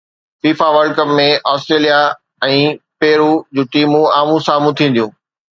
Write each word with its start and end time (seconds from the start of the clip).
FIFA 0.43 0.67
world 0.75 0.93
cup 0.99 1.11
۾ 1.19 1.25
Australia 1.51 1.99
۽ 2.49 2.57
Peru 3.05 3.29
جون 3.59 3.71
ٽيمون 3.77 4.11
آمهون 4.21 4.45
سامهون 4.51 4.81
ٿينديون 4.83 5.17